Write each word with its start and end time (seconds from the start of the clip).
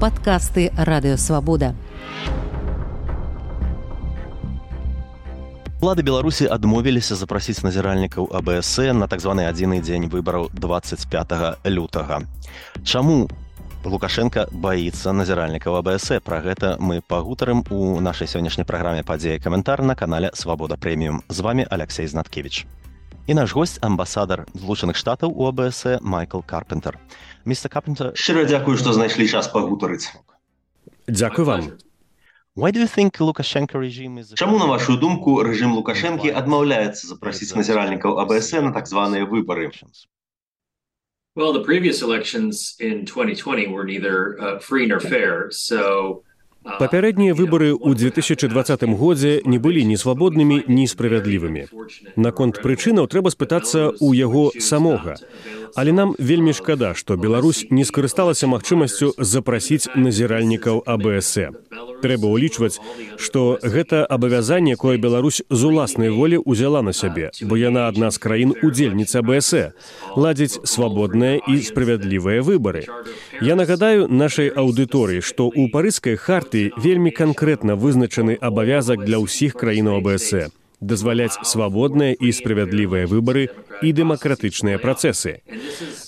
падкасты 0.00 0.70
радыёвабода. 0.76 1.74
Улады 5.80 6.02
Беларусі 6.02 6.48
адмовіліся 6.48 7.14
запрасіць 7.20 7.60
назіральнікаў 7.62 8.32
АБС 8.32 8.96
на 8.96 9.06
так 9.06 9.20
званы 9.20 9.44
адзіны 9.44 9.80
дзень 9.84 10.08
выбараў 10.08 10.48
25 10.52 11.68
лютага. 11.68 12.24
Чаму 12.82 13.28
Лукашенко 13.86 14.48
баіцца 14.50 15.12
назіральнікаў 15.12 15.78
АБС. 15.78 16.18
Пра 16.26 16.40
гэта 16.42 16.74
мы 16.80 17.02
пагутарым 17.06 17.62
у 17.70 18.00
нашай 18.00 18.26
сённяшняй 18.26 18.66
праграме 18.66 19.04
падзеі 19.06 19.38
каментар 19.38 19.82
на 19.82 19.94
канале 19.94 20.30
Свабода 20.34 20.74
прэміум. 20.76 21.22
З 21.28 21.40
вами 21.40 21.66
Алексей 21.70 22.06
Знаткевич. 22.06 22.66
І 23.26 23.34
наш 23.34 23.50
гость 23.52 23.82
амбасадар 23.82 24.46
злучаных 24.54 24.94
штатаў 24.94 25.34
у 25.34 25.50
АБС 25.50 25.98
Майкл 25.98 26.46
Карпентер. 26.46 26.94
Містер 27.44 27.70
Карпентер 27.74 28.14
шчыра 28.14 28.46
дзякую, 28.46 28.78
што 28.78 28.94
знайшлі 28.94 29.26
час 29.26 29.50
пагутарыць. 29.50 30.14
Дзякуй 31.10 31.42
вам. 31.42 31.74
Чаму 34.38 34.58
на 34.62 34.66
вашу 34.70 34.96
думку 34.96 35.42
рэжым 35.42 35.74
Лукашэнкі 35.74 36.30
адмаўляецца 36.30 37.10
запрасіць 37.10 37.58
назіральнікаў 37.58 38.22
АБС 38.22 38.52
на 38.62 38.70
так 38.70 38.86
званыя 38.86 39.26
выбары? 39.26 39.74
Well, 41.34 41.52
the 41.52 41.66
previous 41.66 42.02
elections 42.02 42.76
in 42.78 43.04
2020 43.04 43.66
were 43.74 43.84
neither 43.84 44.38
uh, 44.40 44.58
free 44.60 44.86
nor 44.86 45.00
fair, 45.00 45.50
so 45.50 46.22
Папярэднія 46.66 47.34
выбары 47.38 47.70
ў 47.70 47.94
2020 47.94 48.82
годзе 48.98 49.38
не 49.46 49.58
былі 49.62 49.86
ні 49.86 49.94
свабоднымі, 49.94 50.66
ні 50.66 50.84
справядлівымі. 50.90 51.70
Наконт 52.18 52.58
прычынаў 52.58 53.06
трэба 53.06 53.30
спытацца 53.30 53.94
ў 53.94 54.10
яго 54.18 54.50
самога. 54.58 55.14
Але 55.78 55.94
нам 55.94 56.18
вельмі 56.18 56.50
шкада, 56.58 56.92
што 56.98 57.14
Беларусь 57.14 57.70
не 57.70 57.86
скарысталася 57.86 58.50
магчымасцю 58.50 59.14
запрасіць 59.14 59.86
назіральнікаў 59.94 60.82
АБС. 60.82 61.54
Трэба 62.02 62.28
ўлічваць, 62.28 62.80
што 63.16 63.58
гэта 63.62 64.04
абавязанне, 64.04 64.76
якое 64.76 64.98
Беларусь 64.98 65.42
з 65.50 65.60
уласнай 65.64 66.10
волі 66.10 66.42
ўзяла 66.44 66.82
на 66.82 66.92
сябе, 66.92 67.30
бо 67.42 67.56
яна 67.56 67.88
адна 67.88 68.10
з 68.10 68.18
краін 68.18 68.52
удзельніц 68.62 69.14
АБС, 69.16 69.72
ладзіць 70.16 70.60
свабодныя 70.64 71.40
і 71.40 71.62
справядлівыя 71.62 72.42
выбары. 72.42 72.84
Я 73.40 73.56
нагадаю 73.56 74.08
нашай 74.08 74.52
аўдыторыі, 74.52 75.24
што 75.24 75.48
ў 75.48 75.72
парыскай 75.72 76.16
харты 76.20 76.70
вельмі 76.76 77.10
канкрэтна 77.10 77.76
вызначаны 77.76 78.36
абавязак 78.40 79.04
для 79.08 79.22
ўсіх 79.22 79.56
краінаў 79.56 80.04
АБС 80.04 80.52
дазваляць 80.80 81.38
свабодныя 81.42 82.12
і 82.12 82.32
справядлівыя 82.32 83.08
выбары 83.08 83.48
і 83.82 83.92
дэмакратычныя 83.96 84.80
працэсы. 84.82 85.40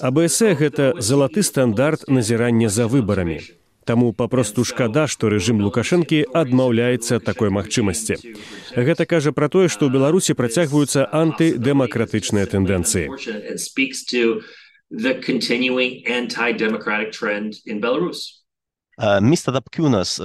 АБС 0.00 0.38
гэта 0.60 0.92
залаты 1.00 1.42
стандарт 1.42 2.08
назірання 2.08 2.68
за 2.68 2.86
выбарамі. 2.86 3.40
Таму 3.88 4.12
папросту 4.12 4.68
шкада, 4.68 5.06
што 5.08 5.32
рэжым 5.32 5.64
Лукашэнкі 5.64 6.18
адмаўляецца 6.36 7.24
такой 7.24 7.48
магчымасці. 7.48 8.20
Гэта 8.76 9.08
кажа 9.08 9.32
пра 9.32 9.48
тое, 9.48 9.72
што 9.72 9.88
ў 9.88 9.96
Беларусі 9.96 10.36
працягваюцца 10.36 11.08
антыдэмакратычныя 11.08 12.44
тэндэнцыі. 12.52 13.08
The 14.90 15.20
continuing 15.20 16.00
anti-democratic 16.08 17.12
trend 17.12 17.60
in 17.66 17.80
Belarus. 17.80 18.37
Містер 18.98 19.54
Дапкюнас, 19.54 20.20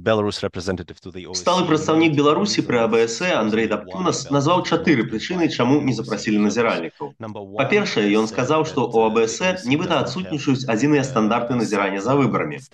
Беларус 0.00 0.42
representative 0.42 0.96
to 1.04 1.12
the 1.12 1.28
Сталы 1.36 1.66
прадстаўнік 1.68 2.16
Беларусі 2.16 2.64
пры 2.64 2.80
АБС 2.88 3.20
Андрей 3.36 3.68
Дапкюнас 3.68 4.30
назваў 4.32 4.64
чатыры 4.64 5.04
прычыны, 5.04 5.52
чаму 5.52 5.84
не 5.84 5.92
запрасілі 5.92 6.40
назіральнікаў. 6.40 7.20
Па-першае, 7.20 8.08
ён 8.16 8.24
сказаў, 8.24 8.64
што 8.64 8.88
у 8.88 9.04
АБС 9.04 9.68
нібыта 9.68 10.00
адсутнічаюць 10.00 10.64
адзіныя 10.64 11.04
стандарты 11.04 11.52
назірання 11.52 12.00
за 12.00 12.16
выбарамі. 12.16 12.64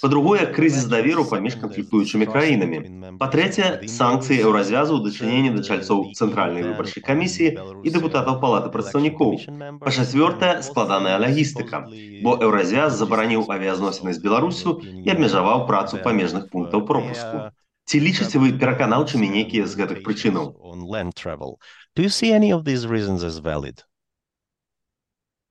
Па-другое, 0.00 0.48
крызіс 0.48 0.88
даверу 0.88 1.28
паміж 1.28 1.60
канфліктуючымі 1.60 2.24
краінамі. 2.24 3.20
Па-трэцяе, 3.20 3.84
санкцыі 3.84 4.40
еўразвязу 4.40 4.96
ў 4.96 5.04
дачыненні 5.04 5.52
да 5.52 5.60
чальцоў 5.60 6.16
цэнтральнай 6.16 6.64
выбарчай 6.64 7.04
камісіі 7.04 7.52
і 7.84 7.88
дэпутатаў 7.92 8.40
палаты 8.40 8.72
прадстаўнікоў. 8.72 9.52
Па-чацвёртае, 9.84 10.64
складаная 10.64 11.20
лагістыка, 11.20 11.84
бо 12.24 12.40
еўразвяз 12.40 12.96
забараніў 12.96 13.52
авіязносіны 13.52 14.16
з 14.16 14.24
Беларусю 14.24 14.80
і 15.02 15.08
абмежаваў 15.10 15.66
працу 15.70 15.98
памежных 16.04 16.48
пунктаў 16.54 16.86
пропуску. 16.86 17.50
Ці 17.84 18.00
лічыце 18.00 18.40
вы 18.40 18.54
пераканаўчымі 18.60 19.28
нейкія 19.28 19.66
з 19.68 19.76
гэтых 19.80 20.04
прычынаў? 20.06 20.54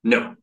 No. 0.04 0.36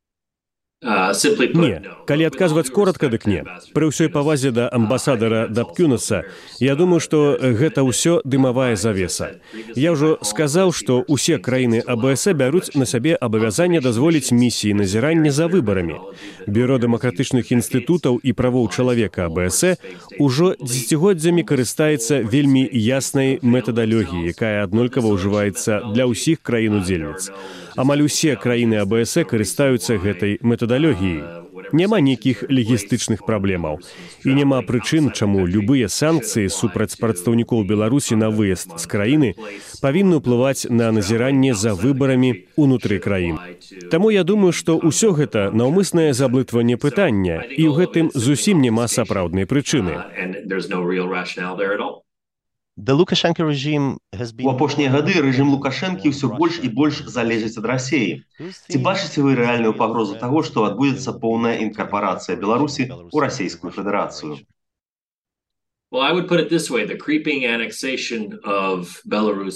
Не 0.84 1.82
калі 2.10 2.26
адказваць 2.26 2.74
коротко 2.74 3.06
дык 3.06 3.30
не. 3.30 3.46
пры 3.78 3.94
ўсёй 3.94 4.10
павазе 4.10 4.50
да 4.50 4.66
амбасадара 4.66 5.46
дапкюнаса 5.48 6.26
я 6.58 6.74
думаю 6.76 6.98
што 7.00 7.38
гэта 7.38 7.86
ўсё 7.86 8.26
дымавая 8.26 8.74
завеса. 8.76 9.38
Я 9.78 9.94
ўжо 9.94 10.18
сказаў 10.26 10.74
што 10.74 11.06
усе 11.06 11.38
краіны 11.38 11.86
абс 11.86 12.26
бяруць 12.34 12.74
на 12.74 12.90
сябе 12.90 13.14
абавязанне 13.14 13.78
дазволіць 13.80 14.34
місіі 14.34 14.74
назірання 14.74 15.30
за 15.30 15.46
выбарамі. 15.46 16.02
Бюро 16.48 16.82
дэмакратычных 16.82 17.54
інстытутаў 17.54 18.18
і 18.18 18.34
правоў 18.34 18.66
чалавека 18.74 19.30
абс 19.30 19.78
ужо 20.18 20.58
дзегоддзямі 20.58 21.46
карыстаецца 21.46 22.26
вельмі 22.26 22.66
яснай 22.74 23.38
метадалогіі 23.46 24.34
якая 24.34 24.66
аднолькава 24.66 25.14
ўжываецца 25.14 25.94
для 25.94 26.10
ўсіх 26.10 26.42
краін 26.42 26.82
удзельніц 26.82 27.30
амаль 27.76 28.04
усе 28.08 28.36
краіны 28.36 28.82
абс 28.82 29.18
карыстаюцца 29.28 29.98
гэтай 30.02 30.40
метадалогіяй. 30.42 31.42
Няма 31.72 32.02
нейкіх 32.04 32.44
легістычных 32.50 33.24
праблемаў. 33.26 33.80
І 34.26 34.34
няма 34.36 34.62
прычын 34.68 35.12
чаму 35.16 35.48
любыя 35.48 35.88
санкцыі 35.88 36.52
супраць 36.52 37.00
прадстаўнікоў 37.00 37.64
беларусі 37.64 38.20
на 38.20 38.30
выезд 38.30 38.76
з 38.76 38.86
краіны 38.92 39.34
павінны 39.82 40.20
ўплываць 40.20 40.68
на 40.70 40.92
назіранне 40.92 41.54
за 41.56 41.74
выбарамі 41.74 42.48
унутры 42.58 43.00
краін. 43.00 43.40
Таму 43.92 44.12
я 44.12 44.24
думаю 44.24 44.52
што 44.52 44.76
ўсё 44.76 45.16
гэта 45.16 45.50
наўмыснае 45.56 46.12
заблытванне 46.14 46.76
пытання 46.76 47.42
і 47.48 47.64
ў 47.68 47.74
гэтым 47.80 48.12
зусім 48.12 48.60
няма 48.60 48.88
сапраўднай 48.92 49.48
прычыны 49.48 49.96
У 52.82 54.50
апошнія 54.50 54.90
гады 54.94 55.14
рэжым 55.26 55.50
Лукашэнкі 55.54 56.12
ўсё 56.12 56.30
больш 56.40 56.56
і 56.66 56.70
больш 56.80 57.02
залежыць 57.16 57.60
ад 57.62 57.66
рассеі. 57.72 58.14
Ці 58.72 58.78
бачыце 58.88 59.22
вы 59.26 59.36
рэальную 59.40 59.74
пагрозу 59.82 60.18
таго, 60.24 60.42
што 60.48 60.66
адбудзецца 60.70 61.14
поўная 61.26 61.54
інкарпарацыя 61.66 62.40
Беларусі 62.42 62.88
ў 62.90 63.18
расійскую 63.26 63.72
федэрацыю? 63.78 64.42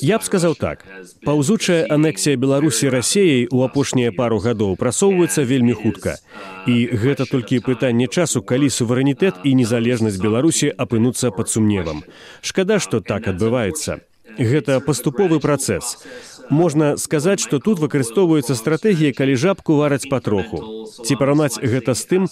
Я 0.04 0.18
б 0.20 0.24
сказаў 0.28 0.56
так. 0.60 0.84
паўзучая 1.24 1.88
анексія 1.90 2.36
беларусі 2.36 2.90
рассеяй 2.92 3.48
у 3.52 3.64
апошнія 3.64 4.12
пару 4.12 4.40
гадоў 4.44 4.76
прасоўваецца 4.76 5.48
вельмі 5.48 5.72
хутка. 5.72 6.20
і 6.68 6.92
гэта 6.92 7.24
толькі 7.24 7.64
пытанне 7.64 8.08
часу 8.12 8.42
калі 8.44 8.68
суверэнітэт 8.68 9.48
і 9.48 9.56
незалежнасць 9.56 10.20
беларусі 10.20 10.76
апынуцца 10.76 11.32
пад 11.32 11.48
сумневам. 11.48 12.04
шкада 12.42 12.80
што 12.84 13.00
так 13.00 13.28
адбываецца. 13.32 14.04
гэта 14.36 14.84
паступовы 14.84 15.40
працэс. 15.40 16.04
можна 16.50 16.98
сказаць 16.98 17.40
што 17.40 17.60
тут 17.60 17.80
выкарыстоўваецца 17.80 18.56
стратэгія 18.56 19.14
калі 19.14 19.36
жабку 19.36 19.80
вараць 19.80 20.10
патроху. 20.10 20.92
Ці 21.06 21.16
параўнаць 21.16 21.64
гэта 21.64 21.96
з 21.96 22.04
тым 22.06 22.28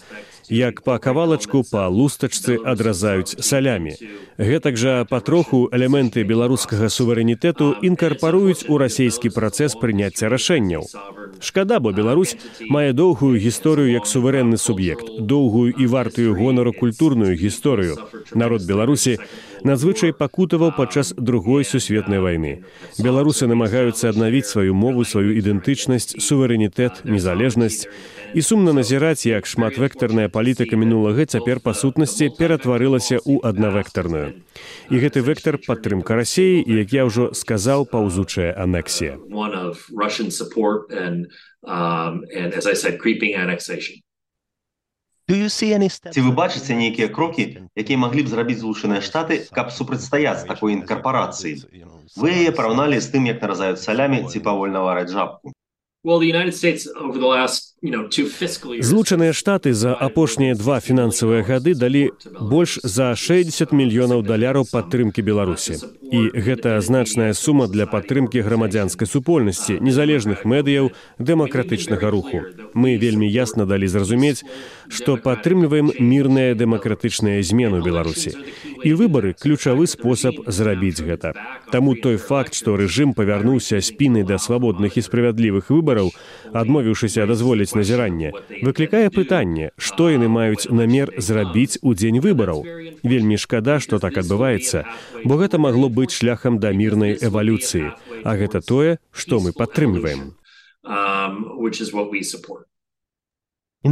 як 0.50 0.82
па 0.84 0.98
кавалачку 1.00 1.64
па 1.70 1.88
лустачцы 1.88 2.58
адразаюць 2.66 3.40
салямі. 3.40 3.96
Гэтак 4.38 4.78
жа 4.78 5.06
патроху 5.10 5.70
элементы 5.72 6.24
беларускага 6.24 6.90
суверэнітэту 6.90 7.84
інкарпаруюць 7.86 8.66
у 8.68 8.78
расійскі 8.82 9.30
працэс 9.30 9.78
прыняцця 9.80 10.30
рашэнняў. 10.30 10.88
Шкада, 11.40 11.80
бо 11.80 11.92
Беларусь 11.92 12.36
мае 12.70 12.94
доўгую 12.94 13.40
гісторыю 13.40 13.92
як 13.92 14.08
суверэнны 14.08 14.58
суб'ект, 14.58 15.06
доўгую 15.20 15.74
і 15.78 15.86
вартую 15.88 16.36
гонару 16.36 16.74
культурную 16.74 17.36
гісторыю. 17.36 17.98
Народ 18.34 18.66
Беларусі 18.66 19.20
надзвычай 19.64 20.14
пакутаваў 20.14 20.74
падчас 20.78 21.14
другой 21.18 21.66
сусветнай 21.66 22.20
вайны. 22.20 22.64
Беларусы 23.00 23.48
намагаюцца 23.48 24.10
аднавіць 24.10 24.48
сваю 24.48 24.74
мову, 24.74 25.06
сваю 25.06 25.36
ідэнтычнасць, 25.40 26.20
суверэнітэт, 26.20 27.04
незалежнасць 27.06 27.88
і 28.34 28.42
сумна 28.42 28.74
назіраць, 28.74 29.26
як 29.26 29.46
шматвектарная 29.46 30.26
палітыка 30.30 30.78
мінулага 30.78 31.26
цяпер 31.26 31.62
па 31.62 31.74
сутнасці 31.78 32.34
ператварылася 32.38 33.22
ў 33.22 33.38
аднавектарную. 33.46 34.42
І 34.90 34.96
гэты 34.98 35.22
вектар 35.22 35.62
падтрымка 35.62 36.18
рассеі, 36.18 36.66
як 36.66 36.94
я 36.94 37.06
ўжо 37.06 37.30
сказаў 37.38 37.86
паўзучая 37.86 38.58
анексія. 38.58 39.22
Ці 45.24 46.20
вы 46.20 46.32
бачыце 46.36 46.76
нейкія 46.76 47.08
крокі, 47.08 47.70
якія 47.80 47.98
маглі 47.98 48.26
б 48.26 48.28
зрабіць 48.28 48.60
злучаныя 48.60 49.00
штаты, 49.00 49.46
каб 49.54 49.72
супрацьстаяць 49.72 50.44
такой 50.50 50.74
інкарпорацыі? 50.74 51.64
Вы 52.18 52.30
яе 52.34 52.52
параўналі 52.52 53.00
з 53.00 53.08
тым, 53.14 53.30
як 53.30 53.40
наразаюць 53.40 53.80
салямі 53.80 54.26
ці 54.28 54.42
павольна 54.44 54.82
вараць 54.84 55.14
жабку. 55.14 55.54
Well, 56.04 56.20
the 56.20 56.28
United 56.28 56.52
States 56.52 56.84
over 57.00 57.16
the 57.16 57.32
last 57.32 57.73
Злучаныя 57.84 59.34
штаты 59.34 59.74
за 59.74 59.92
апошнія 59.94 60.56
два 60.56 60.80
фінансавыя 60.80 61.44
гады 61.44 61.76
далі 61.76 62.16
больш 62.40 62.80
за 62.80 63.12
60 63.12 63.76
мільёнаў 63.76 64.24
даляраў 64.24 64.64
падтрымкі 64.72 65.20
беларусі 65.20 65.76
і 66.14 66.32
гэта 66.32 66.80
значная 66.80 67.34
сума 67.34 67.68
для 67.68 67.84
падтрымкі 67.84 68.40
грамадзянскай 68.40 69.04
супольнасці 69.04 69.84
незалежных 69.84 70.46
медыяў 70.46 70.94
дэмакратычнага 71.20 72.08
руху. 72.08 72.40
Мы 72.74 72.96
вельмі 72.96 73.28
ясна 73.28 73.66
далі 73.68 73.92
зразумець 73.92 74.48
што 74.88 75.18
падтрымліваем 75.18 75.92
мірныя 76.00 76.56
дэмакратычныя 76.56 77.44
змены 77.44 77.82
ў 77.82 77.84
беларусі 77.84 78.32
і 78.84 78.96
выбары 78.96 79.36
ключавы 79.36 79.92
спосаб 79.92 80.40
зрабіць 80.48 81.04
гэта. 81.04 81.36
Таму 81.68 82.00
той 82.00 82.16
факт 82.16 82.56
што 82.56 82.80
рэжым 82.80 83.12
павярнуўся 83.12 83.84
спіны 83.84 84.24
да 84.24 84.40
свабодных 84.40 84.96
і 84.96 85.04
справядлівых 85.04 85.68
выбараў 85.68 86.16
адмовіўшыся 86.54 87.28
дазволіць 87.28 87.73
назірання 87.80 88.32
выклікае 88.68 89.08
пытанне 89.18 89.72
што 89.78 90.10
яны 90.14 90.30
маюць 90.36 90.70
намер 90.82 91.14
зрабіць 91.18 91.80
у 91.82 91.94
дзень 91.98 92.20
выбараў 92.26 92.64
вельмі 93.14 93.40
шкада 93.46 93.80
што 93.86 94.00
так 94.06 94.20
адбываецца 94.24 94.86
бо 95.24 95.40
гэта 95.42 95.62
магло 95.66 95.90
быць 96.00 96.14
шляхам 96.20 96.60
да 96.64 96.72
мірнай 96.84 97.18
эвалюцыі 97.30 97.92
а 98.24 98.38
гэта 98.44 98.62
тое 98.74 98.98
што 99.12 99.40
мы 99.44 99.54
падтрымліваем 99.64 100.32
У 103.84 103.90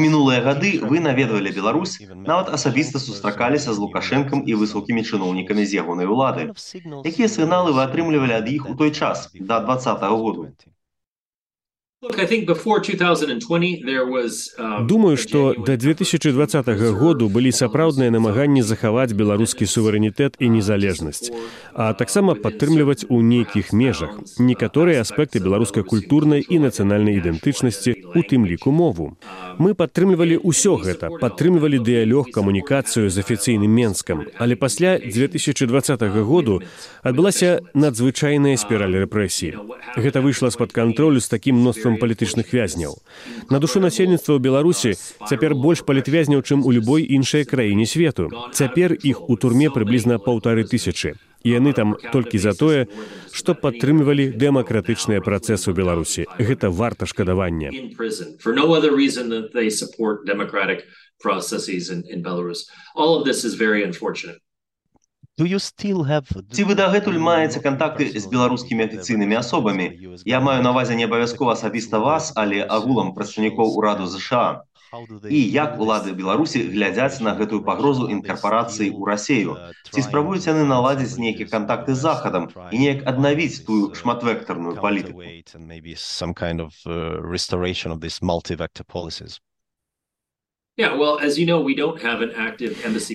мінулыя 0.00 0.40
гады 0.44 0.68
вы 0.80 1.00
наведвалі 1.06 1.50
Беларусь, 1.52 1.96
нават 2.28 2.48
асабіста 2.58 3.00
сустракаліся 3.06 3.74
з 3.76 3.82
Лукашэнкам 3.84 4.48
і 4.48 4.56
высокімі 4.60 5.04
чыноўнікамі 5.04 5.66
з 5.68 5.76
ягонай 5.84 6.08
улады. 6.08 6.46
Якія 7.04 7.28
сігналы 7.28 7.76
вы 7.76 7.84
атрымлівалі 7.84 8.32
ад 8.40 8.48
іх 8.48 8.64
у 8.70 8.74
той 8.80 8.96
час 8.96 9.28
да 9.36 9.60
два 9.60 9.76
-го 9.76 10.16
году? 10.24 10.48
Um, 14.58 14.86
Думаю, 14.86 15.16
што 15.16 15.54
да 15.66 15.76
2020 15.76 16.68
году 16.92 17.28
былі 17.28 17.52
сапраўдныя 17.52 18.10
намаганні 18.10 18.62
захаваць 18.62 19.16
беларускі 19.16 19.64
суверэнітэт 19.64 20.36
і 20.38 20.48
незалежнасць, 20.52 21.32
а 21.72 21.94
таксама 21.94 22.34
падтрымліваць 22.34 23.08
у 23.08 23.22
нейкіх 23.22 23.72
межах 23.72 24.20
некаторыя 24.38 25.00
аспекты 25.00 25.40
беларускай 25.40 25.82
культурнай 25.82 26.44
і 26.44 26.58
нацыянальнай 26.58 27.16
ідэнтычнасці, 27.24 27.96
у 28.14 28.20
тым 28.20 28.44
ліку 28.44 28.70
мову. 28.70 29.16
Мы 29.56 29.72
падтрымлівалі 29.72 30.44
ўсё 30.44 30.76
гэта, 30.76 31.08
падтрымлівалі 31.08 31.80
дыялёг 31.80 32.28
камунікацыю 32.36 33.08
з 33.08 33.16
афіцыйным 33.24 33.72
менскам, 33.72 34.28
але 34.36 34.56
пасля 34.56 34.98
2020 35.00 36.02
году 36.20 36.60
адбылася 37.02 37.64
надзвычайная 37.72 38.56
спіраль 38.60 38.92
рэпрэсій. 39.08 39.56
Гэта 39.96 40.20
выйшла 40.20 40.50
з-пад 40.50 40.72
кантролю 40.72 41.20
з 41.20 41.28
такім 41.32 41.64
мноствам 41.64 41.93
колькасцам 41.94 42.00
палітычных 42.00 42.52
вязняў. 42.52 42.98
На 43.50 43.58
душу 43.58 43.80
насельніцтва 43.80 44.36
ў 44.36 44.40
Беларусі 44.40 44.94
цяпер 45.28 45.54
больш 45.54 45.84
палітвязняў, 45.84 46.42
чым 46.42 46.64
у 46.64 46.72
любой 46.72 47.04
іншай 47.04 47.44
краіне 47.44 47.86
свету. 47.86 48.30
Цяпер 48.52 48.94
іх 49.02 49.28
у 49.28 49.36
турме 49.36 49.70
прыблізна 49.70 50.18
паўтары 50.18 50.64
тысячы. 50.64 51.14
І 51.44 51.60
яны 51.60 51.76
там 51.76 51.96
толькі 52.12 52.38
за 52.38 52.56
тое, 52.56 52.88
што 53.32 53.54
падтрымлівалі 53.54 54.32
дэмакратычныя 54.32 55.20
працэсы 55.20 55.70
ў 55.70 55.74
Беларусі. 55.76 56.24
Гэта 56.40 56.72
варта 56.72 57.06
шкадавання. 57.06 57.70
All 62.96 63.12
of 63.18 63.24
this 63.24 63.44
is 63.44 63.54
very 63.54 63.82
unfortunate. 63.84 64.43
Ці 65.36 66.62
вы 66.66 66.74
дагэтуль 66.78 67.16
маеце 67.18 67.58
кантакты 67.62 68.06
з 68.06 68.22
беларускімі 68.30 68.86
афіцыйнымі 68.86 69.34
асобамі? 69.40 69.86
Я 70.30 70.38
маю 70.38 70.62
на 70.62 70.70
увазе 70.70 70.94
не 70.94 71.08
абавязкова 71.10 71.58
асабіста 71.58 71.98
вас, 71.98 72.30
але 72.38 72.62
агулам 72.62 73.10
прадстаўнікоў 73.18 73.74
ураду 73.74 74.06
ЗША. 74.06 74.62
І 75.26 75.40
як 75.50 75.80
улады 75.82 76.14
Беларусі 76.14 76.62
глядзяць 76.70 77.18
на 77.18 77.34
гэтую 77.34 77.66
пагрозу 77.66 78.06
інкарпорацыі 78.14 78.94
ў 78.94 79.02
рассею? 79.10 79.58
Ці 79.90 80.06
спрабуюць 80.06 80.46
яны 80.46 80.70
наладзіць 80.70 81.18
нейкія 81.18 81.50
кантакты 81.50 81.98
з 81.98 82.06
захадам 82.06 82.46
і 82.70 82.78
неяк 82.78 83.02
аднавіць 83.02 83.66
тую 83.66 83.90
шматвектарную 83.98 84.78
палітыку? 84.78 85.18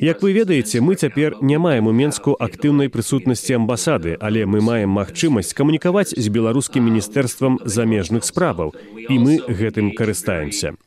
Як 0.01 0.21
вы 0.21 0.31
ведаеце, 0.31 0.79
мы 0.79 0.95
цяпер 0.95 1.35
не 1.41 1.57
маем 1.57 1.87
у 1.87 1.91
Менску 1.91 2.31
актыўнай 2.39 2.87
прысутнасці 2.87 3.57
амбасады, 3.59 4.15
але 4.15 4.45
мы 4.45 4.61
маем 4.63 4.95
магчымасць 4.95 5.51
камунікаваць 5.51 6.15
з 6.15 6.31
беларускім 6.31 6.87
міністэрствам 6.87 7.59
замежных 7.65 8.23
справаў 8.23 8.71
і 8.95 9.19
мы 9.19 9.43
гэтым 9.43 9.91
карыстаемся. 9.91 10.79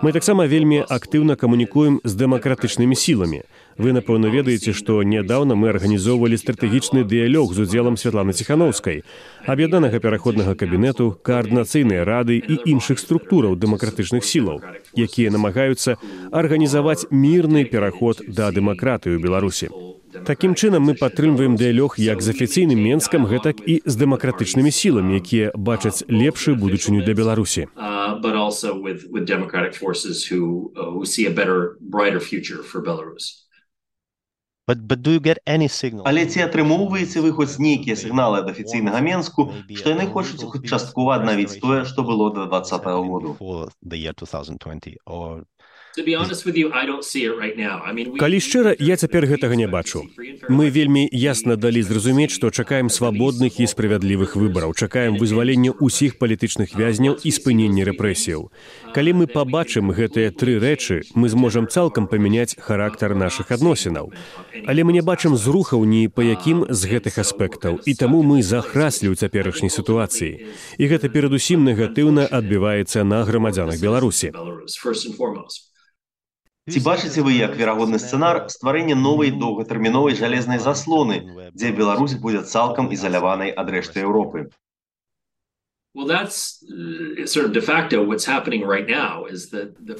Мы 0.00 0.16
таксама 0.16 0.48
вельмі 0.48 0.80
актыўна 0.88 1.36
камунікуем 1.36 2.00
з 2.04 2.16
дэмакратычнымі 2.16 2.96
сіламі. 2.96 3.44
Вы 3.76 3.92
напэўна 3.92 4.30
ведаеце, 4.30 4.72
што 4.72 5.02
нядаўна 5.02 5.58
мы 5.58 5.68
арганізоўвалі 5.74 6.38
стратэгічны 6.38 7.02
дыялог 7.02 7.54
з 7.54 7.66
удзелам 7.66 7.96
святланы 7.98 8.32
ціханаўскай, 8.32 9.02
аб'яднанага 9.46 9.98
пераходнага 9.98 10.54
кабінету, 10.54 11.18
каардынацыйныя 11.26 12.04
рады 12.06 12.38
і 12.38 12.60
іншых 12.70 13.02
структураў 13.02 13.58
дэмакратычных 13.58 14.22
сілаў, 14.22 14.62
якія 14.94 15.34
намагаюцца 15.34 15.98
арганізаваць 16.30 17.10
мірны 17.10 17.64
пераход 17.64 18.22
да 18.28 18.54
дэмакратыі 18.54 19.18
ў 19.18 19.22
Беларусі. 19.22 19.68
Такім 20.22 20.54
чынам 20.54 20.86
мы 20.86 20.94
падтрымваем 20.94 21.58
дыялог 21.58 21.98
як 21.98 22.22
з 22.22 22.30
афіцыйным 22.30 22.78
менскам 22.78 23.26
гэтак 23.26 23.58
і 23.66 23.82
з 23.82 23.94
дэмакратычнымі 23.98 24.70
сіламі, 24.70 25.18
якія 25.18 25.50
бачаць 25.58 26.06
лепшую 26.06 26.54
будучыню 26.54 27.02
для 27.02 27.18
Беларусі. 27.18 27.66
Uh, 27.74 28.14
Але 34.66 36.22
ці 36.32 36.40
атрымоўваеце 36.44 37.20
вы 37.24 37.30
хоць 37.38 37.60
нейкія 37.60 37.96
сігналы 38.02 38.40
ад 38.42 38.48
афіцыйнага 38.52 39.00
менску, 39.04 39.48
што 39.76 39.92
яны 39.92 40.06
хочуць 40.14 40.40
хоць 40.52 40.64
часткова 40.64 41.20
аднавіць 41.20 41.60
тое, 41.60 41.84
што 41.84 42.04
было 42.10 42.32
да 42.32 42.46
два 42.46 42.60
-го 42.60 43.02
году. 43.12 43.36
Калі 48.18 48.38
шчыра, 48.42 48.74
я 48.82 48.96
цяпер 48.98 49.26
гэтага 49.30 49.54
не 49.54 49.68
бачу. 49.70 50.02
Мы 50.50 50.66
вельмі 50.74 51.06
ясна 51.12 51.54
далі 51.54 51.82
зразумець, 51.86 52.34
што 52.34 52.50
чакаем 52.50 52.90
свабодных 52.90 53.60
і 53.62 53.66
справядлівых 53.70 54.34
выбараў, 54.34 54.74
чакаем 54.74 55.14
вызвалення 55.22 55.70
ўсіх 55.78 56.18
палітычных 56.18 56.74
вязняў 56.74 57.14
і 57.22 57.30
спынення 57.30 57.86
рэпрэсіяў. 57.86 58.50
Калі 58.90 59.10
мы 59.22 59.26
пабачым 59.30 59.94
гэтыя 59.94 60.34
тры 60.34 60.58
рэчы, 60.58 61.06
мы 61.14 61.30
зможам 61.30 61.68
цалкам 61.70 62.10
памяняць 62.10 62.58
характар 62.58 63.14
нашых 63.14 63.54
адносінаў. 63.54 64.10
Але 64.66 64.82
мы 64.82 64.98
не 64.98 65.02
бачым 65.02 65.38
зрухаў 65.38 65.84
ні 65.86 66.08
па 66.10 66.26
якім 66.26 66.66
з 66.74 66.90
гэтых 66.90 67.22
аспектаў 67.22 67.78
і 67.86 67.94
таму 67.94 68.26
мы 68.26 68.42
захраслі 68.42 69.14
ў 69.14 69.14
цяперашняй 69.14 69.70
сітуацыі. 69.70 70.42
І 70.74 70.84
гэта 70.90 71.06
перадусім 71.06 71.62
негатыўна 71.62 72.26
адбіваецца 72.26 73.06
на 73.06 73.22
грамадзянах 73.22 73.78
Беларусі. 73.78 74.34
Ці 76.64 76.80
бачыце 76.80 77.20
вы 77.20 77.36
як 77.36 77.56
верагодны 77.60 77.98
сцэнар 78.00 78.38
стварэння 78.48 78.94
новай 78.96 79.28
доўгатэрміновай 79.36 80.16
жалезнай 80.16 80.56
заслоны, 80.66 81.20
дзе 81.52 81.72
Беларусь 81.76 82.16
будзе 82.16 82.40
цалкам 82.40 82.88
ізаляванай 82.88 83.52
ад 83.52 83.68
рэшты 83.68 84.00
Еўропы? 84.00 84.48
Uh, 85.94 86.08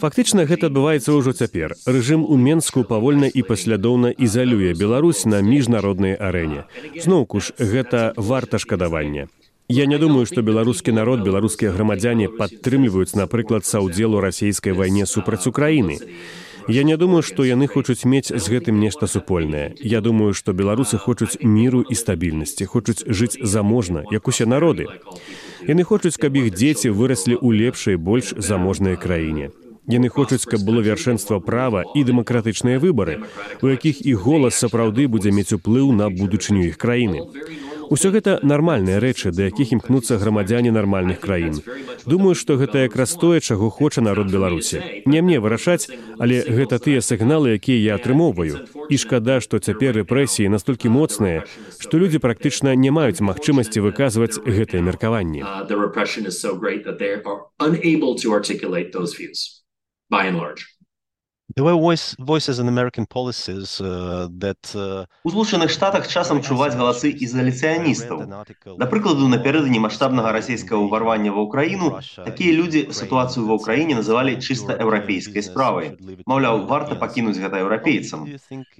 Фактычна 0.00 0.48
гэта 0.48 0.72
адбываецца 0.72 1.12
ўжо 1.12 1.36
цяпер. 1.36 1.76
Рэжым 1.84 2.24
у 2.24 2.40
Менску 2.40 2.82
павольна 2.88 3.28
і 3.28 3.44
паслядоўна 3.44 4.16
ізалюе 4.16 4.72
Беларусь 4.72 5.28
на 5.28 5.44
міжнароднай 5.44 6.16
арэне. 6.16 6.64
Зноўку 6.96 7.44
ж 7.44 7.52
гэта 7.60 8.16
варта 8.16 8.58
шкадавання. 8.58 9.28
Я 9.68 9.86
не 9.86 9.98
думаю, 9.98 10.26
што 10.26 10.42
беларускі 10.42 10.92
народ, 10.92 11.20
беларускія 11.24 11.70
грамадзяне 11.72 12.28
падтрымліваюць, 12.40 13.16
напрыклад, 13.16 13.64
саўдзелу 13.64 14.20
расійскай 14.20 14.72
вайне 14.72 15.06
супраць 15.06 15.46
Украіны. 15.46 16.00
Я 16.68 16.82
не 16.82 16.96
думаю, 16.96 17.22
што 17.22 17.44
яны 17.44 17.66
хочуць 17.68 18.04
мець 18.04 18.32
з 18.32 18.44
гэтым 18.48 18.80
нешта 18.80 19.06
супольнае. 19.06 19.74
Я 19.80 20.00
думаю, 20.00 20.32
што 20.32 20.52
беларусы 20.52 20.96
хочуць 20.98 21.36
міру 21.42 21.82
і 21.82 21.94
стабільнасці, 21.94 22.64
хочуць 22.64 23.04
жыць 23.04 23.36
заможна, 23.42 24.04
як 24.10 24.28
усе 24.28 24.46
народы. 24.46 24.86
Яны 25.68 25.84
хочуць, 25.84 26.16
каб 26.16 26.36
іх 26.36 26.54
дзеці 26.56 26.90
выраслі 26.96 27.36
ў 27.36 27.52
лепшай 27.52 27.96
больш 27.96 28.32
заможнай 28.36 28.96
краіне. 28.96 29.50
Яны 29.84 30.08
хочуць, 30.08 30.48
каб 30.48 30.64
было 30.64 30.80
вяршэнства 30.80 31.40
права 31.44 31.84
і 31.94 32.04
дэмакратычныя 32.08 32.80
выбары, 32.80 33.20
у 33.60 33.68
якіх 33.68 34.00
іх 34.00 34.24
голас 34.24 34.56
сапраўды 34.56 35.04
будзе 35.08 35.28
мець 35.28 35.52
уплыў 35.52 35.92
на 35.92 36.08
будучыню 36.08 36.64
іх 36.72 36.80
краіны. 36.80 37.28
Усё 37.90 38.10
гэта 38.14 38.38
нармальныя 38.42 39.00
рэчы, 39.00 39.32
да 39.32 39.48
якіх 39.50 39.72
імкнуцца 39.76 40.16
грамадзяне 40.16 40.70
нармальных 40.70 41.20
краін. 41.20 41.60
Думаю, 42.06 42.34
што 42.34 42.56
гэта 42.56 42.84
якраз 42.86 43.14
тое, 43.14 43.40
чаго 43.40 43.70
хоча 43.70 44.00
народ 44.00 44.30
Беларусі. 44.32 45.04
Не 45.06 45.22
мне 45.22 45.40
вырашаць, 45.40 45.88
але 46.18 46.42
гэта 46.44 46.78
тыя 46.78 47.00
сігналы, 47.00 47.56
якія 47.58 47.78
я 47.80 47.94
атрымоўваю. 48.00 48.64
І 48.88 48.96
шкада, 48.96 49.40
што 49.40 49.58
цяпер 49.58 49.96
рэпрэсіі 50.00 50.48
настолькі 50.48 50.88
моцныя, 50.88 51.44
што 51.78 51.98
людзі 51.98 52.18
практычна 52.18 52.74
не 52.74 52.90
маюць 52.90 53.20
магчымасці 53.20 53.80
выказваць 53.80 54.40
гэтыя 54.40 54.80
меркаванні. 54.82 55.42
Uh, 55.44 55.64
by 60.10 60.26
and 60.26 60.36
large. 60.36 60.73
There 61.56 61.64
were 61.64 61.76
voice, 61.76 62.16
voices 62.18 62.58
in 62.58 62.68
American 62.68 63.04
policies 63.04 63.78
uh, 63.80 64.28
that, 64.38 64.74
uh, 64.74 65.04
У 65.24 65.30
Злучаных 65.30 65.68
Штатах 65.70 66.08
часам 66.08 66.40
чуваць 66.40 66.72
галасы 66.74 67.12
ізаляцыяністаў. 67.12 68.24
Да 68.80 68.86
прыкладу, 68.88 69.28
напярэдадні 69.28 69.78
маштабнага 69.84 70.32
расійскага 70.32 70.80
ўварвання 70.80 71.36
ва 71.36 71.44
ўкраіну 71.44 72.00
такія 72.24 72.56
людзі 72.56 72.88
сітуацыю 72.96 73.44
ва 73.44 73.60
ўкраіне 73.60 74.00
называлі 74.00 74.40
чыста 74.40 74.72
еўрапейскай 74.80 75.44
справай. 75.44 75.92
Маўляў, 76.24 76.64
варта 76.64 76.96
пакінуць 76.96 77.36
гэта 77.36 77.60
еўрапейцам. 77.60 78.24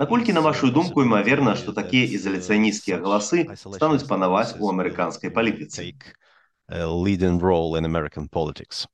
Наколькі 0.00 0.32
на 0.32 0.40
вашу 0.40 0.72
думку 0.72 1.04
імаверна, 1.04 1.60
што 1.60 1.76
такія 1.76 2.08
ізаляцыянісцкія 2.16 2.96
галасы 3.04 3.44
стануць 3.60 4.08
панаваць 4.08 4.56
у 4.58 4.72
амерыканскай 4.72 5.28
палітыцы? 5.28 5.92
leading 6.72 7.38
role 7.38 7.76
in 7.76 7.84
American 7.84 8.26
politics. 8.26 8.88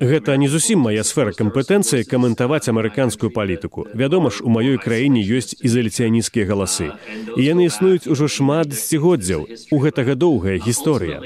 Гэта 0.00 0.36
не 0.36 0.48
зусім 0.48 0.84
мая 0.86 1.04
сфера 1.04 1.32
кампетэнцыі 1.36 2.04
каментаваць 2.08 2.68
амерыканскую 2.68 3.30
палітыку. 3.30 3.86
Вядома 3.94 4.30
ж, 4.30 4.44
у 4.44 4.48
маёй 4.48 4.78
краіне 4.78 5.22
ёсць 5.22 5.56
ізаляцыянісцкія 5.60 6.48
галасы. 6.48 6.92
І 7.36 7.40
яны 7.40 7.68
існуюць 7.68 8.08
ужо 8.08 8.28
шмат 8.28 8.72
дзегоддзяў. 8.72 9.48
У 9.70 9.78
гэтага 9.78 10.14
доўгая 10.14 10.56
гісторыя. 10.58 11.20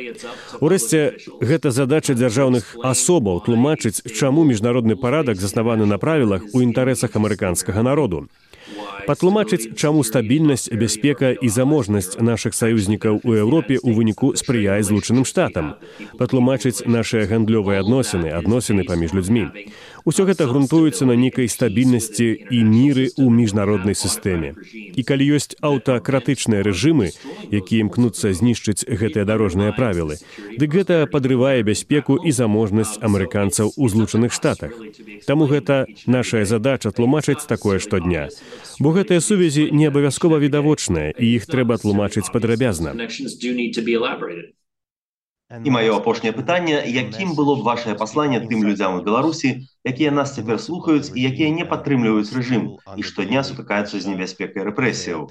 Урэшце, 0.60 1.18
гэта 1.40 1.70
задача 1.70 2.14
дзяржаўных 2.14 2.76
асобаў 2.82 3.42
тлумачыць, 3.46 4.02
чаму 4.14 4.44
міжнародны 4.44 4.96
парадак 4.96 5.36
заснаваны 5.38 5.86
на 5.86 5.98
правілах 5.98 6.42
у 6.52 6.62
інтарэсах 6.62 7.16
амерыканскага 7.16 7.82
народу 7.82 8.28
патлумачыць 9.06 9.74
чаму 9.78 10.04
стабільнасць 10.04 10.68
бяспека 10.70 11.30
і 11.32 11.48
заможнасць 11.48 12.18
нашых 12.18 12.54
саюзнікаў 12.58 13.20
у 13.22 13.30
еўропе 13.38 13.78
ў 13.78 13.94
выніку 13.94 14.34
спрыяе 14.34 14.82
злучаным 14.82 15.24
штатам 15.24 15.74
патлумачыць 16.18 16.84
нашыя 16.84 17.30
гандлёвыя 17.30 17.80
адносіны 17.86 18.34
адносіны 18.34 18.82
паміж 18.84 19.14
людзьмі 19.14 19.46
Усё 20.06 20.22
гэта 20.22 20.46
грунтуецца 20.46 21.02
на 21.02 21.18
нейкай 21.18 21.48
стабільнасці 21.50 22.26
і 22.54 22.58
міры 22.62 23.10
ў 23.18 23.26
міжнароднай 23.26 23.98
сістэме. 23.98 24.54
І 24.70 25.02
калі 25.02 25.24
ёсць 25.34 25.58
аўтакратычныя 25.58 26.62
рэжымы, 26.62 27.10
якія 27.50 27.82
імкнуцца 27.82 28.30
знішчыць 28.30 28.86
гэтыя 28.86 29.26
дарожныя 29.26 29.74
правілы, 29.74 30.22
дык 30.62 30.70
гэта 30.78 31.10
падрывае 31.10 31.66
бяспеку 31.66 32.22
і 32.22 32.30
заможнасць 32.30 33.02
амерыканцаў 33.02 33.74
у 33.74 33.88
злучаных 33.90 34.30
штатах. 34.30 34.78
Таму 35.26 35.50
гэта 35.50 35.90
нашая 36.06 36.46
задача 36.46 36.94
тлумачыць 36.94 37.42
такое 37.50 37.82
штодня. 37.82 38.30
Бо 38.78 38.94
гэтыя 38.94 39.18
сувязі 39.18 39.74
не 39.74 39.90
абавязкова 39.90 40.38
відавочныя 40.38 41.18
і 41.18 41.34
іх 41.34 41.50
трэба 41.50 41.82
тлумачыць 41.82 42.30
падрабязна. 42.30 42.94
І 45.46 45.70
маё 45.70 45.94
апошняе 45.94 46.34
пытанне, 46.34 46.78
якім 46.90 47.34
было 47.38 47.54
б 47.54 47.62
вашае 47.66 47.94
пасланне 47.94 48.40
тым 48.42 48.66
людзям 48.66 48.98
у 48.98 49.02
Беларусі, 49.06 49.62
якія 49.86 50.10
нас 50.10 50.34
цяпер 50.34 50.58
слухаюць 50.58 51.14
і 51.14 51.22
якія 51.22 51.50
не 51.54 51.62
падтрымліваюць 51.62 52.34
рэжым 52.34 52.64
і 52.98 53.06
штодня 53.06 53.46
сутыкаюцца 53.46 53.94
з 54.02 54.10
небяспекай 54.10 54.66
рэпрэсіяў. 54.66 55.30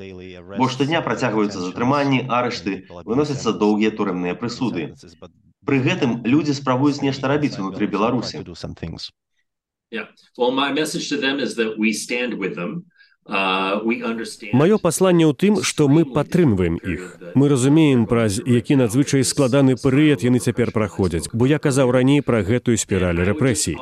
Бо 0.56 0.70
штодня 0.72 1.04
працягваюцца 1.04 1.60
затрыманні, 1.60 2.32
арышты, 2.32 2.88
выносяцца 3.04 3.52
доўгія 3.52 3.92
турэмныя 3.92 4.40
прысуды. 4.40 4.96
Пры 5.68 5.84
гэтым 5.84 6.24
людзі 6.24 6.56
спрабуюць 6.64 7.04
нешта 7.04 7.28
рабіць 7.28 7.60
унутры 7.60 7.92
Беларусі. 7.92 8.40
Yeah. 9.92 10.08
Well, 10.38 10.52
my 10.52 10.72
message 10.72 11.10
to 11.10 11.18
them 11.18 11.40
is 11.40 11.56
that 11.56 11.78
we 11.78 11.92
stand 11.94 12.40
with 12.40 12.56
them. 12.56 12.88
Маё 13.26 14.78
пасланне 14.78 15.26
ў 15.26 15.34
тым, 15.34 15.64
што 15.66 15.88
мы 15.90 16.06
падтрымваем 16.06 16.78
іх. 16.78 17.18
Мы 17.34 17.50
разумеем, 17.50 18.06
праз 18.06 18.38
які 18.46 18.78
надзвычай 18.78 19.26
складаны 19.26 19.74
перыяд 19.82 20.22
яны 20.22 20.38
цяпер 20.38 20.70
праходзяць, 20.70 21.34
бо 21.34 21.50
я 21.50 21.58
казаў 21.58 21.90
раней 21.90 22.22
пра 22.22 22.46
гэтую 22.46 22.78
спіраль 22.78 23.26
рэпрэсій. 23.26 23.82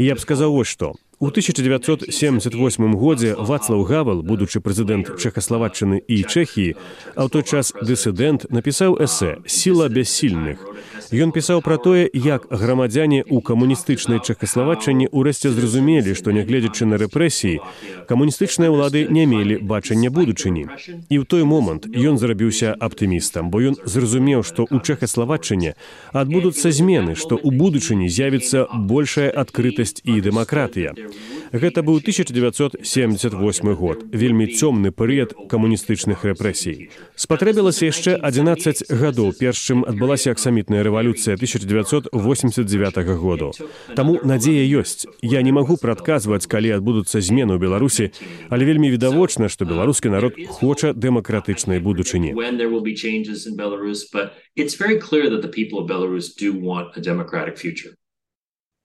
Я 0.00 0.16
б 0.16 0.18
сказаў 0.24 0.56
вось 0.56 0.72
што. 0.72 0.96
У 1.22 1.26
1978 1.26 2.94
годзе 2.96 3.34
Вацлаў 3.36 3.82
Гавал, 3.84 4.22
будучы 4.24 4.64
прэзідэнт 4.64 5.20
Чэхаславаччыны 5.20 6.00
і 6.00 6.16
Чэхіі, 6.24 6.80
а 7.12 7.28
ў 7.28 7.28
той 7.28 7.44
час 7.44 7.76
дысідэнт 7.76 8.48
напісаў 8.48 8.96
эсэ 8.96 9.44
сіла 9.44 9.92
бяссільных. 9.92 10.64
Ён 11.12 11.34
пісаў 11.36 11.60
пра 11.60 11.76
тое, 11.76 12.08
як 12.08 12.46
грамадзяне 12.48 13.20
ў 13.28 13.44
камуністычнай 13.44 14.24
чэхаславаччыне 14.24 15.12
ўрэшце 15.12 15.52
зразумелі, 15.52 16.14
што 16.14 16.32
нягледзячы 16.32 16.88
на 16.88 16.96
рэпрэсіі, 17.02 17.60
камуністычныя 18.08 18.72
ўлады 18.72 19.04
не 19.12 19.26
мелі 19.26 19.60
бачання 19.60 20.08
будучыні. 20.08 20.72
І 21.12 21.20
ў 21.20 21.24
той 21.28 21.44
момант 21.44 21.84
ён 21.90 22.16
зрабіўся 22.16 22.72
аптымістам, 22.78 23.52
бо 23.52 23.60
ён 23.60 23.76
зразумеў, 23.84 24.40
што 24.40 24.64
ў 24.64 24.80
чэхаславаччыне 24.80 25.76
адбудуцца 26.16 26.72
змены, 26.72 27.12
што 27.12 27.36
ў 27.36 27.52
будучыні 27.52 28.08
з'явіцца 28.08 28.70
большая 28.72 29.28
адкрытасць 29.34 30.00
і 30.06 30.22
дэмакратыя. 30.24 31.09
Гэта 31.52 31.82
быў 31.82 32.00
1978 32.00 33.74
год, 33.74 34.04
вельмі 34.12 34.46
цёмны 34.46 34.90
перыяд 34.90 35.34
камуністычных 35.48 36.24
рэпрэсій. 36.24 36.90
Спатрэбілася 37.16 37.90
яшчэ 37.90 38.16
11 38.16 38.88
гадоў, 38.88 39.34
перш 39.38 39.58
чым 39.58 39.84
адбылася 39.84 40.32
аксамітная 40.32 40.82
рэвалюцыя 40.82 41.00
рэвалюцыя 41.00 41.34
1989 41.34 43.16
году. 43.16 43.52
Таму 43.94 44.20
надзея 44.24 44.64
ёсць. 44.80 45.06
Я 45.22 45.42
не 45.42 45.52
магу 45.52 45.76
прадказваць, 45.76 46.46
калі 46.46 46.76
адбудуцца 46.76 47.20
змены 47.20 47.56
ў 47.56 47.60
Беларусі, 47.60 48.10
але 48.50 48.64
вельмі 48.64 48.90
відавочна, 48.90 49.48
што 49.48 49.64
беларускі 49.64 50.08
народ 50.10 50.34
хоча 50.48 50.92
дэмакратычнай 50.92 51.80
будучыні. 51.80 52.34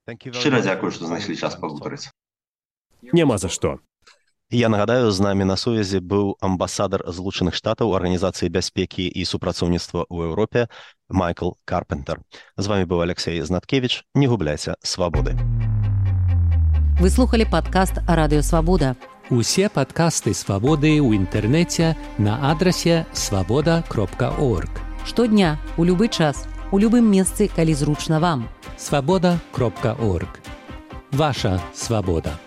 Шчыра 0.05 0.61
дзякую, 0.61 0.91
што 0.93 1.09
знайшлі 1.09 1.35
час 1.35 1.57
пагутарыць. 1.57 2.09
Няма 3.13 3.37
за 3.37 3.49
што. 3.49 3.79
Я 4.53 4.69
нагадаю 4.69 5.09
з 5.09 5.19
намі 5.25 5.45
на 5.49 5.57
сувязі 5.57 5.97
быў 5.99 6.37
амбасадар 6.39 7.01
злучаных 7.09 7.57
штатаў 7.57 7.97
арганізацыі 7.97 8.53
бяспекі 8.53 9.09
і 9.09 9.25
супрацоўніцтва 9.25 10.05
ў 10.05 10.29
Еўропе 10.29 10.69
майкл 11.09 11.57
карпентер. 11.65 12.21
З 12.57 12.65
вами 12.69 12.85
быў 12.85 13.01
алексей 13.01 13.41
знаткевич. 13.41 14.05
Не 14.13 14.27
губляйся 14.27 14.77
свабоды 14.81 15.33
вы 16.99 17.09
слухали 17.09 17.43
подкаст 17.43 17.99
радыёвабода 18.07 18.95
усе 19.29 19.67
падкасты 19.67 20.33
свабоды 20.33 20.95
ў 21.03 21.19
інтэрнэце 21.19 21.91
на 22.17 22.39
адрасе 22.51 23.03
свабода 23.11 23.83
кропка 23.89 24.31
орг. 24.39 24.71
Штодня 25.03 25.59
у 25.77 25.83
любы 25.83 26.07
час 26.07 26.47
у 26.71 26.79
любым 26.79 27.11
месцы 27.11 27.51
калі 27.51 27.75
зручна 27.75 28.19
вам 28.23 28.47
свабода 28.77 29.39
кропка 29.51 29.95
орг. 29.99 30.41
Ваша 31.11 31.61
свабода 31.73 32.37